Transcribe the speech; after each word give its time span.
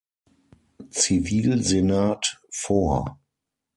Zivilsenat 0.89 2.41
vor. 2.49 3.19